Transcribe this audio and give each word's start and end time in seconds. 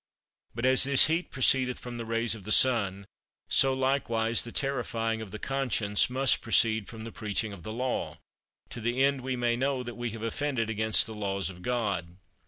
But 0.55 0.65
as 0.65 0.81
this 0.83 1.05
heat 1.05 1.29
proceedeth 1.29 1.77
from 1.77 1.97
the 1.97 2.07
rays 2.07 2.33
of 2.33 2.43
the 2.43 2.51
sun, 2.51 3.05
so 3.49 3.71
likewise 3.75 4.43
the 4.43 4.51
terrifying 4.51 5.21
of 5.21 5.29
the 5.29 5.37
conscience 5.37 6.09
must 6.09 6.41
proceed 6.41 6.87
from 6.89 7.03
the 7.03 7.11
preaching 7.11 7.53
of 7.53 7.61
the 7.61 7.71
Law, 7.71 8.17
to 8.69 8.81
the 8.81 9.03
end 9.03 9.21
we 9.21 9.35
may 9.35 9.55
know 9.55 9.83
that 9.83 9.93
we 9.93 10.09
have 10.09 10.23
offended 10.23 10.71
against 10.71 11.05
the 11.05 11.13
Laws 11.13 11.51
of 11.51 11.61
God. 11.61 12.17